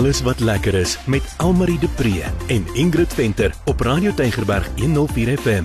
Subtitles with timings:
[0.00, 5.38] alles wat lekker is met Almarie de Pre en Ingrid Venter op Radio Tygerberg 104
[5.38, 5.64] FM.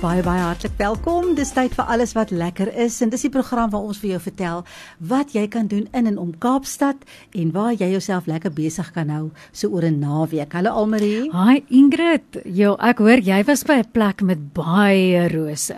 [0.00, 1.36] Baie baie hartlik welkom.
[1.38, 4.18] Dis tyd vir alles wat lekker is en dis die program waar ons vir jou
[4.24, 4.64] vertel
[4.98, 9.12] wat jy kan doen in en om Kaapstad en waar jy jouself lekker besig kan
[9.14, 10.52] hou so oor 'n naweek.
[10.52, 11.30] Hallo Almarie.
[11.30, 12.42] Hi Ingrid.
[12.44, 15.76] Jo, ek hoor jy was by 'n plek met baie rose.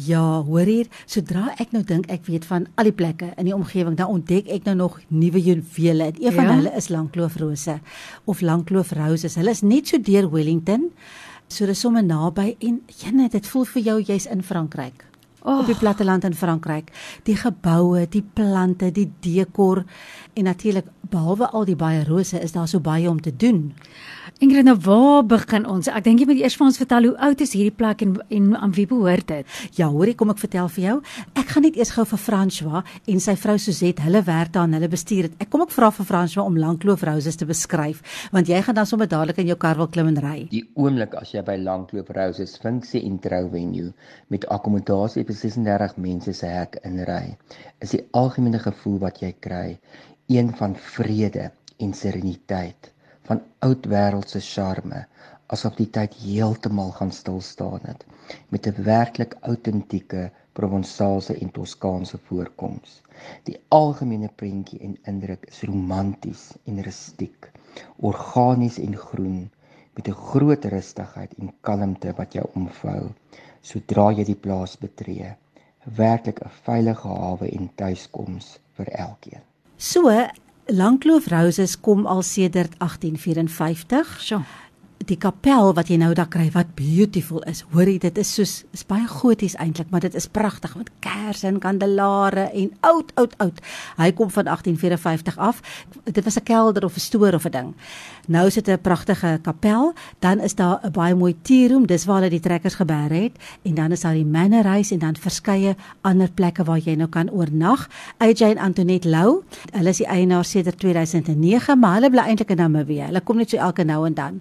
[0.00, 3.54] Ja, hoor hier, sodra ek nou dink ek weet van al die plekke in die
[3.54, 6.08] omgewing, dan ontdek ek nou nog nuwe juwele.
[6.08, 6.54] En een van Ja?
[6.54, 7.80] hulle is Langkloofrose
[8.24, 9.36] of Langkloofroses.
[9.36, 10.90] Hulle is net so deur Wellington.
[11.48, 15.04] So dis sommer naby en jene, dit voel vir jou jy's in Frankryk.
[15.42, 15.58] Oh.
[15.58, 16.92] Op die platteland in Frankryk.
[17.26, 19.84] Die geboue, die plante, die dekor
[20.34, 23.72] en natuurlik behalwe al die baie rose is daar so baie om te doen.
[24.42, 25.90] Ingrid, nou waar begin ons?
[25.90, 28.46] Ek dink jy moet eers vir ons vertel hoe oud is hierdie plek en en
[28.56, 29.58] aan wie behoort dit?
[29.78, 30.96] Ja, hoorie, kom ek vertel vir jou.
[31.38, 32.80] Ek gaan net eers gou vir François
[33.12, 35.36] en sy vrou Suzette, hulle werk daar en hulle bestuur dit.
[35.42, 38.00] Ek kom ek vra vir François om Langkloof Roses te beskryf,
[38.32, 40.36] want jy gaan dan sommer dadelik in jou kar wil klim en ry.
[40.50, 43.92] Die oomblik as jy by Langloop Roses Funksie Intro venue
[44.32, 47.36] met akkommodasie 36 mense se hek inry,
[47.80, 49.78] is die algemene gevoel wat jy kry
[50.32, 52.92] een van vrede en sereniteit,
[53.28, 55.04] van oud wêreldse charme,
[55.54, 58.04] asof die tyd heeltemal gaan stil staan het
[58.54, 60.22] met 'n werklik autentieke
[60.58, 63.00] Provençaalse en Toskaanse voorkoms.
[63.48, 67.50] Die algemene prentjie en indruk is romanties en rustiek,
[67.96, 69.50] organies en groen
[69.94, 73.02] met 'n groot rustigheid en kalmte wat jou omvou
[73.62, 75.34] sodra jy die plaas betree.
[75.96, 79.42] Werklik 'n veilige hawe en tuiskoms vir elkeen.
[79.76, 80.10] So,
[80.66, 84.20] Langkloof Roses kom al sedert 1854.
[84.20, 84.44] Sjoe.
[85.08, 87.62] Die kapel wat jy nou daar kry wat beautiful is.
[87.72, 91.58] Hoorie, dit is soos is baie goties eintlik, maar dit is pragtig met kersse en
[91.62, 93.60] kandelare en oud oud oud.
[93.98, 95.60] Hy kom van 1854 af.
[96.04, 97.74] Dit was 'n kelder of 'n stoor of 'n ding.
[98.26, 102.16] Nou is dit 'n pragtige kapel, dan is daar 'n baie mooi teeroom, dis waar
[102.16, 106.30] hulle die trekkers geberg het en dan is daar die mannerhuis en dan verskeie ander
[106.30, 107.88] plekke waar jy nou kan oornag.
[108.18, 109.42] AJ en Antoinette Lou,
[109.72, 113.02] hulle is die eienaar sedert 2009, maar hulle bly eintlik in Namibië.
[113.02, 114.40] Hulle kom net so elke nou en dan.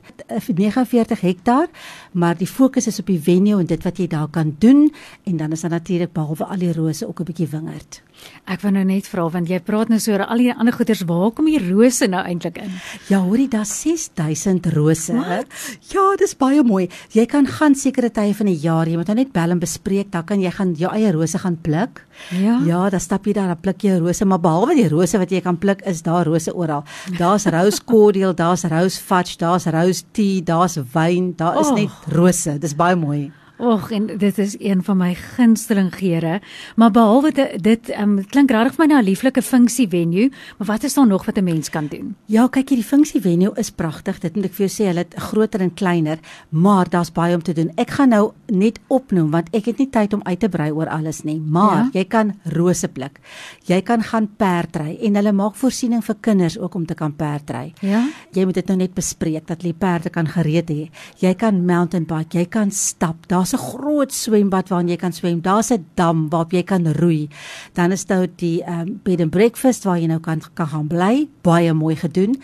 [0.58, 1.68] 49 hektaar,
[2.12, 4.90] maar die fokus is op die venue en dit wat jy daar kan doen
[5.24, 8.02] en dan is daar natuurlik behalwe al die rose ook 'n bietjie wingerd.
[8.50, 11.04] Ek wou nou net vra want jy praat nou so oor al die ander goeders,
[11.10, 12.72] waar kom die rose nou eintlik in?
[13.10, 15.14] Ja, hoorie, daar's 6000 rose.
[15.14, 15.46] Wat?
[15.94, 16.90] Ja, dis baie mooi.
[17.16, 20.12] Jy kan gaan sekere tye van die jaar, jy moet nou net bel en bespreek,
[20.12, 22.04] dan kan jy gaan jou eie rose gaan pluk.
[22.30, 22.60] Ja.
[22.66, 25.42] Ja, dan stap jy daar, dan pluk jy rose, maar behalwe die rose wat jy
[25.42, 26.84] kan pluk, is daar rose oral.
[27.18, 31.74] Daar's rose cordial, daar's rose fudge, daar's rose tea, daar's wyn, daar is Oh.
[31.76, 32.58] net rose.
[32.60, 33.32] Dis baie mooi.
[33.62, 36.40] Och, en dit is een van my gunsteling geure,
[36.76, 40.68] maar behalwe dit, dit um, klink regtig vir my na 'n lieflike funksie venue, maar
[40.68, 42.16] wat is daar nog wat 'n mens kan doen?
[42.26, 44.20] Ja, kyk hierdie funksie venue is pragtig.
[44.20, 46.18] Dit moet ek vir jou sê, hulle het groter en kleiner,
[46.50, 47.72] maar daar's baie om te doen.
[47.76, 50.88] Ek gaan nou net opnoem want ek het nie tyd om uit te brei oor
[50.90, 51.90] alles nie, maar Ja?
[51.94, 53.20] jy kan rose pluk.
[53.66, 57.74] Jy kan gaan perdry en hulle maak voorsiening vir kinders ook om te kan perdry.
[57.82, 58.08] Ja?
[58.34, 60.90] Jy moet dit nou net bespreek dat die perde kan gereed hê.
[61.20, 63.28] Jy kan mountain bike, jy kan stap.
[63.28, 65.42] Daar's 'n groot swembad waarin jy kan swem.
[65.42, 67.30] Daar's 'n dam waarop jy kan roei.
[67.74, 71.28] Dan is daar die um, bed and breakfast waar jy nou kan kan gaan bly.
[71.42, 72.42] Baie mooi gedoen.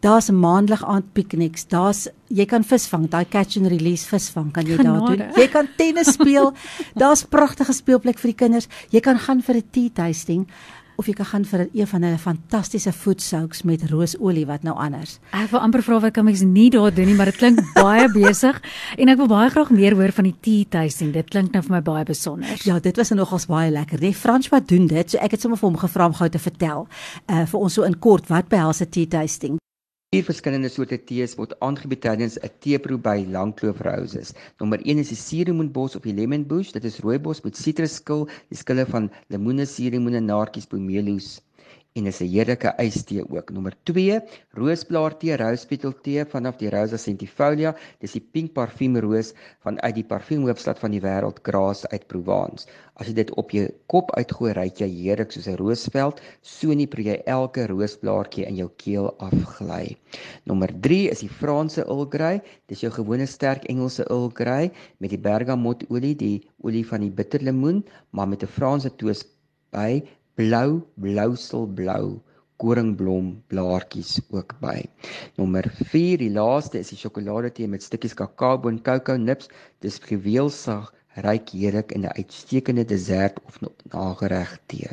[0.00, 1.66] Daar's 'n maandelik aand pikniks.
[1.68, 5.22] Daar's jy kan visvang, daai catch and release visvang kan jy daar doen.
[5.34, 6.52] Jy kan tennis speel.
[7.02, 8.68] Daar's pragtige speelplek vir die kinders.
[8.90, 10.46] Jy kan gaan vir 'n tea tasting
[10.96, 14.74] of jy kan gaan vir een van hulle fantastiese food soaks met roosolie wat nou
[14.76, 15.18] anders.
[15.36, 18.08] Ek wil amper vra wat kan mens nie daar doen nie, maar dit klink baie
[18.20, 18.60] besig
[18.96, 21.12] en ek wil baie graag meer hoor van die tea tasting.
[21.16, 22.56] Dit klink nou vir my baie besonder.
[22.64, 24.00] Ja, dit was nogals baie lekker.
[24.00, 25.10] Nee, Frans wat doen dit.
[25.10, 26.88] So ek het sommer vir hom gevra om gou te vertel
[27.28, 29.60] uh vir ons so in kort wat behels 'n tea tasting.
[30.14, 34.30] Vier verskillende soorte tees word aangebied tydens 'n teeproe by Langkloof Roses.
[34.60, 36.70] Nommer 1 is die suurlemoenbos of die lemon bush.
[36.76, 38.22] Dit is rooibos met sitrusskil,
[38.52, 41.32] die skille van lemoene, suurlemoene, naartjies, pomeloes
[41.96, 43.50] en is 'n heerlike ystee ook.
[43.50, 44.20] Nommer 2,
[44.50, 47.74] roosblaartee, rouspeteltee vanaf die Rosa centifolia.
[48.00, 49.32] Dis die pink parfuumroos
[49.64, 52.66] vanuit die parfuumhoofstad van die wêreld, Grasse uit Provence.
[52.94, 56.20] As jy dit op jou kop uitgooi, ruik jy heerlik soos 'n roosveld.
[56.42, 59.96] So nie proe jy elke roosblaartjie in jou keel afgly.
[60.44, 62.42] Nommer 3 is die Franse Earl Grey.
[62.68, 67.84] Dis jou gewone sterk Engelse Earl Grey met die bergamotolie, die olie van die bitterlemoen,
[68.10, 69.26] maar met 'n Franse twist
[69.70, 70.02] by
[70.36, 72.20] blou, blouselblou
[72.60, 74.80] koringblom blaartjies ook by.
[75.36, 79.50] Nommer 4, die laaste is die sjokoladetee met stukkies kakao en cocoa nips.
[79.84, 80.92] Dis geweelsag,
[81.24, 83.60] ryk heerlik in 'n uitstekende dessert of
[83.92, 84.88] nagereg tee.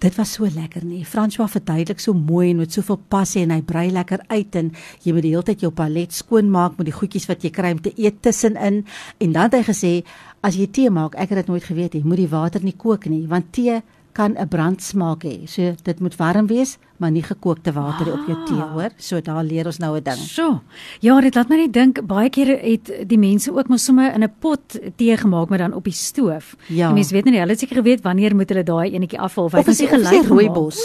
[0.00, 1.04] Dit was so lekker nie.
[1.04, 4.72] François verduidelik so mooi en met soveel passie en hy brei lekker uit en
[5.02, 7.82] jy moet die hele tyd jou palet skoonmaak met die goedjies wat jy kry om
[7.82, 8.86] te eet tussenin.
[9.18, 10.04] En dan het hy gesê
[10.40, 13.06] as jy tee maak, ek het dit nooit geweet nie, moet die water nie kook
[13.06, 15.46] nie, want tee kan 'n brandsmaak hê.
[15.46, 18.12] So dit moet warm wees, maar nie gekookte water ah.
[18.12, 18.72] op jou tee ah.
[18.72, 18.90] hoor.
[18.96, 20.16] So daar leer ons nou 'n ding.
[20.16, 20.60] So.
[21.00, 24.22] Ja, dit laat my net dink baie kere het die mense ook mos sommer in
[24.22, 26.56] 'n pot tee gemaak maar dan op die stoof.
[26.66, 26.86] Ja.
[26.86, 29.52] Die mense weet nie, hulle het seker geweet wanneer moet hulle daai enetjie afval of
[29.52, 30.78] hy het seker gelyk rooibos.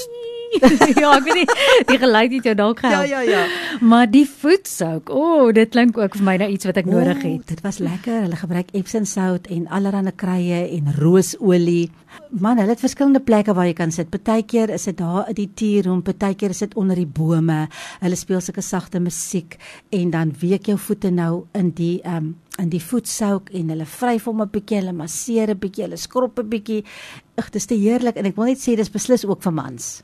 [1.04, 1.48] ja, ek weet nie
[1.90, 3.08] die geluid het jou dalk gehelp.
[3.10, 3.80] Ja, ja, ja.
[3.82, 6.96] Maar die voetsouk, o, oh, dit klink ook vir my nou iets wat ek oh,
[6.98, 7.46] nodig het.
[7.52, 8.26] Dit was lekker.
[8.26, 11.90] Hulle gebruik Epsom sout en allerlei kruie en roosolie.
[12.30, 14.10] Man, hulle het verskillende plekke waar jy kan sit.
[14.14, 17.66] Partykeer is dit daar in die tierroom, partykeer is dit onder die bome.
[18.02, 19.58] Hulle speel sulke sagte musiek
[19.96, 23.86] en dan week jou voete nou in die ehm um, in die voetsouk en hulle
[23.86, 26.86] vryf hom 'n bietjie, hulle masseer 'n bietjie, hulle skrob 'n bietjie.
[27.36, 30.04] Ag, dis te heerlik en ek wil net sê dis beslis ook vir mans.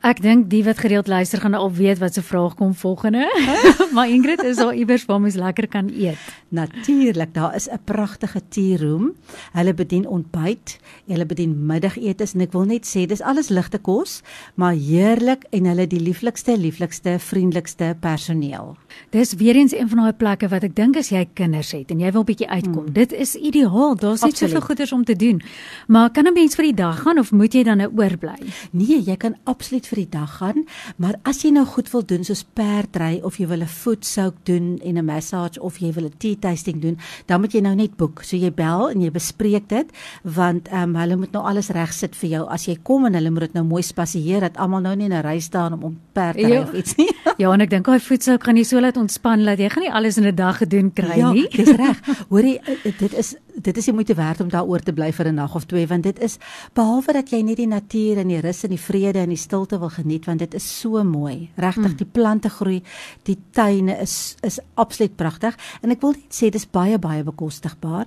[0.00, 3.26] Ek dink die wat gereeld luister gaan al weet wat se vraag kom volgende.
[3.94, 6.16] maar Ingrid is daar iewers waar mens lekker kan eet.
[6.48, 9.12] Natuurlik, daar is 'n pragtige teeroom.
[9.52, 14.22] Hulle bedien ontbyt, hulle bedien middagetes en ek wil net sê dis alles ligte kos,
[14.54, 18.76] maar heerlik en hulle die lieflikste, lieflikste, vriendelikste personeel.
[19.10, 22.00] Dis weer eens een van daai plekke wat ek dink as jy kinders het en
[22.00, 22.84] jy wil bietjie uitkom.
[22.84, 22.92] Hmm.
[22.92, 23.96] Dit is ideaal.
[23.96, 25.42] Daar's net soveel goeders om te doen.
[25.86, 28.38] Maar kan 'n mens vir die dag gaan of moet jy dan nou oorbly?
[28.72, 30.64] Nee, jy kan absoluut vir die dag gaan,
[30.96, 34.78] maar as jy nou goed wil doen soos perdry of jy wil 'n voetsouk doen
[34.82, 37.96] en 'n massage of jy wil 'n tea tasting doen, dan moet jy nou net
[37.96, 38.22] boek.
[38.22, 39.88] So jy bel en jy bespreek dit
[40.24, 43.30] want ehm um, hulle moet nou alles regsit vir jou as jy kom en hulle
[43.30, 45.98] moet dit nou mooi spasieer dat almal nou nie in 'n ry staan om om
[46.12, 46.62] perdry ja.
[46.62, 47.10] of iets nie.
[47.42, 49.92] ja, en ek dink daai voetsouk gaan jy so laat ontspan dat jy gaan nie
[49.92, 51.48] alles in 'n dag gedoen kry ja, nie.
[51.50, 52.00] Ja, dis reg.
[52.28, 55.28] Hoorie, eh, eh, dit is dit is jy moet werd om daaroor te bly vir
[55.28, 56.38] 'n nag of twee want dit is
[56.74, 59.78] behalwe dat jy net die natuur en die rus en die vrede en die stilte
[59.78, 61.50] wil geniet want dit is so mooi.
[61.56, 61.96] Regtig hmm.
[61.96, 62.82] die plante groei,
[63.22, 68.06] die tuine is is absoluut pragtig en ek wil net sê dis baie baie bekostigbaar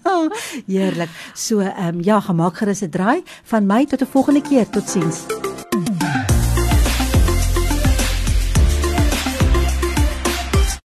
[0.66, 1.10] Heerlik.
[1.34, 4.70] So ehm um, ja, gemaak gerus 'n draai van my tot 'n volgende keer.
[4.70, 5.53] Totsiens.